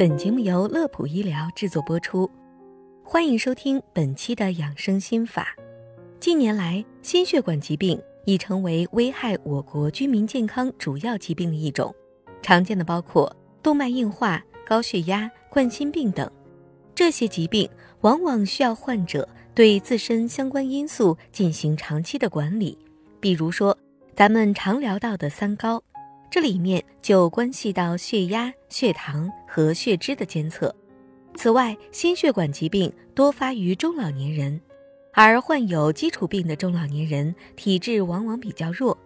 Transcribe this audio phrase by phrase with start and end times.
[0.00, 2.26] 本节目由乐普医疗制作播出，
[3.04, 5.54] 欢迎收听本期的养生心法。
[6.18, 11.94] 近年来，心血管疾病已成为危害我国居民健康主要疾病的一种，
[12.40, 13.30] 常见的包括
[13.62, 16.26] 动脉硬化、高血压、冠心病等。
[16.94, 17.68] 这些疾病
[18.00, 22.78] 往往需要患者对自身相关因素进行长期的管理，
[23.20, 23.76] 比如说
[24.16, 25.82] 咱们常聊到的三高。
[26.30, 30.72] 这里面就关系到血压、血糖和血脂的监测。
[31.34, 34.60] 此外，心血管疾病多发于中老年人，
[35.12, 38.96] 而患有基础病的中老年人体质往往比较弱，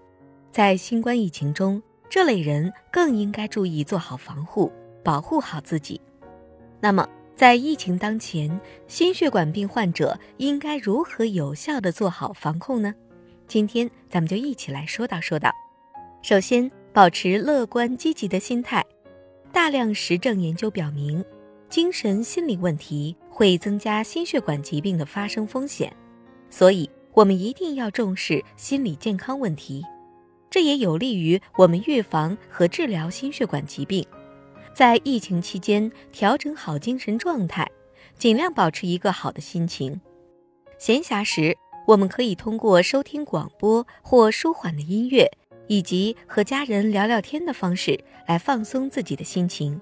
[0.50, 4.70] 在新冠疫情中，这类人更应该注意做好防护，
[5.02, 6.00] 保护好自己。
[6.80, 12.94] 那么，在疫情当前，心血管病患者应该如何有效地做好防控呢？
[13.48, 15.50] 今天咱们就一起来说道说道。
[16.22, 18.84] 首先，保持乐观积极的心态。
[19.52, 21.24] 大量实证研究表明，
[21.68, 25.92] 精神心理问题会增加心血管疾病的发生风险，
[26.48, 29.84] 所以我们一定要重视心理健康问题。
[30.48, 34.06] 这也有利于我们预防和治疗心血管疾病。
[34.72, 37.68] 在疫情期间，调整好精神状态，
[38.16, 40.00] 尽量保持一个好的心情。
[40.78, 41.56] 闲暇时，
[41.88, 45.28] 我们可以通过收听广播或舒缓的音乐。
[45.66, 49.80] 以及和家人聊聊天的方式来放松自己的心情，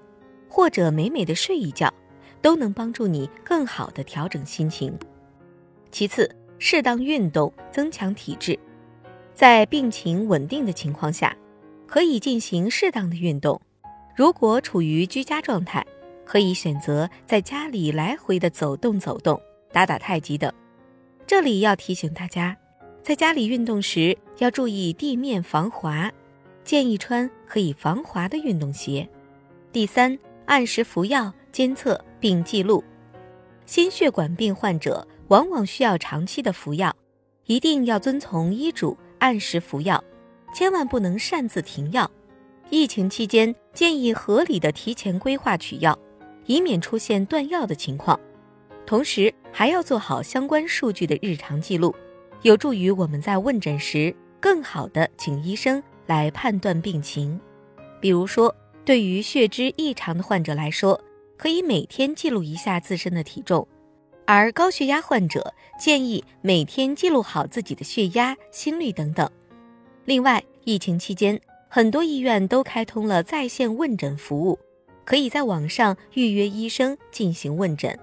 [0.49, 1.93] 或者美美的睡一觉，
[2.41, 4.97] 都能帮助你更好的调整心情。
[5.91, 8.57] 其次，适当运动增强体质，
[9.33, 11.35] 在病情稳定的情况下，
[11.85, 13.59] 可以进行适当的运动。
[14.15, 15.85] 如果处于居家状态，
[16.25, 19.39] 可以选择在家里来回的走动走动，
[19.71, 20.51] 打打太极等。
[21.27, 22.57] 这里要提醒大家。
[23.03, 26.09] 在家里运动时要注意地面防滑，
[26.63, 29.07] 建议穿可以防滑的运动鞋。
[29.73, 32.81] 第三，按时服药，监测并记录。
[33.65, 36.95] 心血管病患者往往需要长期的服药，
[37.45, 40.01] 一定要遵从医嘱，按时服药，
[40.55, 42.09] 千万不能擅自停药。
[42.69, 45.99] 疫情期间，建议合理的提前规划取药，
[46.45, 48.17] 以免出现断药的情况。
[48.85, 51.93] 同时，还要做好相关数据的日常记录。
[52.43, 57.39] 有助于我们在问诊时更好的请医生来判断病情。
[58.01, 60.99] 比如说，对于血脂异常的患者来说，
[61.37, 63.65] 可以每天记录一下自身的体重；
[64.25, 69.29] 而高血压患者建议每天记录好自己的血压、心率等等。
[70.03, 71.39] 另外，疫情期间，
[71.69, 74.59] 很多医院都开通了在线问诊服务，
[75.05, 77.97] 可以在网上预约医生进行问诊。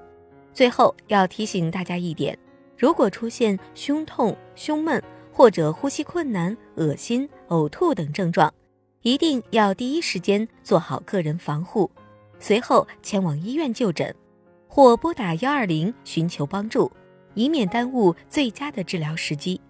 [0.55, 2.39] 最后要提醒大家一点。
[2.81, 8.51] 如果出现胸痛、胸闷或者呼吸困难、恶心、呕吐等症状，
[9.03, 11.91] 一定要第一时间做好个人防护，
[12.39, 14.15] 随后前往医院就诊，
[14.67, 16.91] 或拨打幺二零寻求帮助，
[17.35, 19.61] 以免耽误最佳的治疗时机。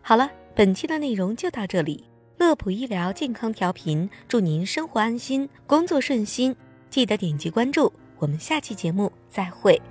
[0.00, 2.04] 好了，本期的内容就到这里。
[2.38, 6.54] 乐普医疗健康调频，祝您生活安心，工作顺心。
[6.90, 9.82] 记得点击关注，我们下期节目再会。